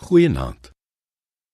[0.00, 0.70] Goeienaand.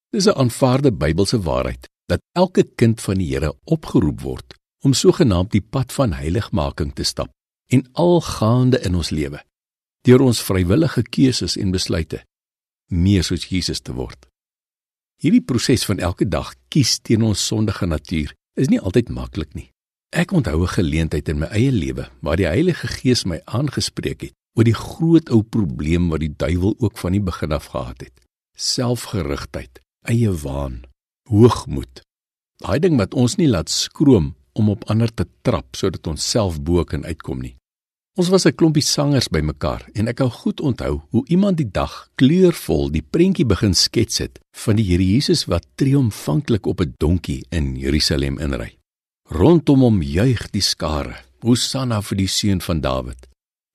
[0.09, 5.51] Dis 'n aanvaarde Bybelse waarheid dat elke kind van die Here opgeroep word om sogenaamd
[5.51, 7.29] die pad van heiligmaking te stap
[7.65, 9.43] en algaande in ons lewe
[10.01, 12.23] deur ons vrywillige keuses en besluite
[12.85, 14.29] meer soos Jesus te word.
[15.21, 19.71] Hierdie proses van elke dag kies teen ons sondige natuur is nie altyd maklik nie.
[20.09, 24.33] Ek onthou 'n geleentheid in my eie lewe waar die Heilige Gees my aangespreek het
[24.55, 28.26] oor die groot ou probleem wat die duiwel ook van die begin af gehad het
[28.57, 30.81] selfgerigtheid, eie waan,
[31.29, 32.01] hoogmoed.
[32.63, 36.57] Daai ding wat ons nie laat skroom om op ander te trap sodat ons self
[36.65, 37.55] bo kan uitkom nie.
[38.17, 42.09] Ons was 'n klompie sangers bymekaar en ek kan goed onthou hoe iemand die dag
[42.15, 47.45] kleurvol die prentjie begin skets het van die Here Jesus wat triomfantlik op 'n donkie
[47.51, 48.77] in Jerusalem inry.
[49.29, 51.15] Rondom hom juig die skare.
[51.41, 53.27] Hosanna vir die seun van Dawid.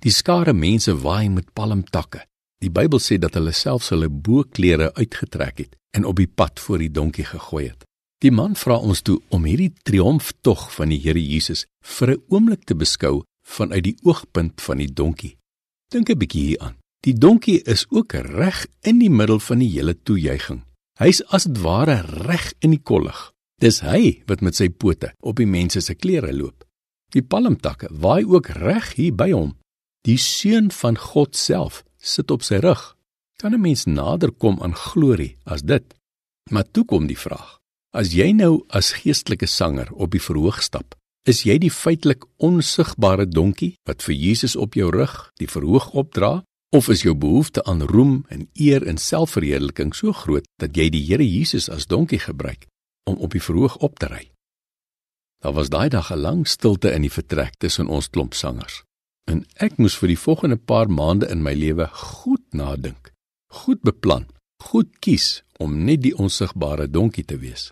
[0.03, 2.27] Die skare mense waai met palmtakke.
[2.63, 6.79] Die Bybel sê dat hulle selfs hulle boklere uitgetrek het en op die pad voor
[6.79, 7.83] die donkie gegooi het.
[8.23, 12.63] Die man vra ons toe om hierdie triomftog van die Here Jesus vir 'n oomblik
[12.65, 15.37] te beskou vanuit die oogpunt van die donkie.
[15.91, 16.77] Dink 'n bietjie hieraan.
[17.03, 20.63] Die donkie is ook reg in die middel van die hele toejuiging.
[20.99, 23.33] Hy's as dit ware reg in die kollig.
[23.59, 26.65] Dis hy wat met sy pote op die mense se klere loop.
[27.11, 29.57] Die palmtakke waai ook reg hier by hom.
[30.07, 32.97] Die seun van God self sit op sy rug.
[33.39, 35.95] Kan 'n mens nader kom aan glorie as dit?
[36.51, 37.59] Maar toe kom die vraag:
[37.91, 43.27] As jy nou as geestelike sanger op die verhoog stap, is jy die feitelik onsigbare
[43.29, 46.43] donkie wat vir Jesus op jou rug die verhoog opdra?
[46.73, 51.05] Of is jou behoefte aan roem en eer en selfverheerliking so groot dat jy die
[51.05, 52.67] Here Jesus as donkie gebruik
[53.05, 54.31] om op die verhoog op te ry?
[55.45, 58.83] Daar was daai dag 'n lang stilte in die vertrek tussen ons klomp sangers.
[59.31, 63.13] En ek moes vir die volgende paar maande in my lewe goed nadink,
[63.53, 64.27] goed beplan,
[64.63, 67.71] goed kies om net die onsigbare donkie te wees.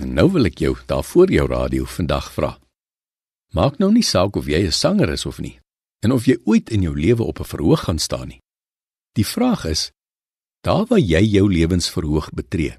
[0.00, 2.58] En nou wil ek jou daar voor jou radio vandag vra.
[3.52, 5.58] Maak nou nie saak of jy 'n sanger is of nie
[6.02, 8.40] en of jy ooit in jou lewe op 'n verhoog gaan staan nie.
[9.12, 9.90] Die vraag is
[10.60, 12.78] daar waar jy jou lewensverhoog betree.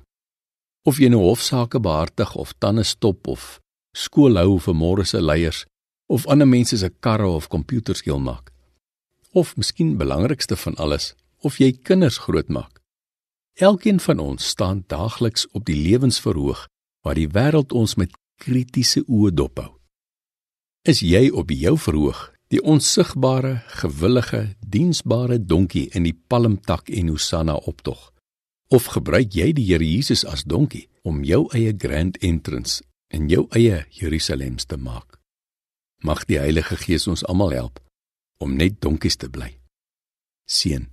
[0.83, 3.59] Of jy nou hofsaake behartig of tande stop of
[3.93, 5.65] skool hou vir môre se leiers
[6.11, 8.51] of ander mense se karre of komputers heel maak.
[9.31, 12.81] Of miskien belangrikste van alles, of jy kinders grootmaak.
[13.55, 16.65] Elkeen van ons staan daagliks op die lewensverhoog
[17.01, 18.11] waar die wêreld ons met
[18.43, 19.69] kritiese oë dophou.
[20.83, 22.19] Is jy op jou verhoog,
[22.51, 28.09] die onsigbare, gewillige, diensbare donkie in die palmtak en hosanna optog?
[28.71, 33.47] Of gebruik jy die Here Jesus as donkie om jou eie grand entrance in jou
[33.55, 35.10] eie Jerusalem te maak?
[36.01, 37.81] Mag die Heilige Gees ons almal help
[38.41, 39.51] om net donkies te bly.
[40.49, 40.87] Seën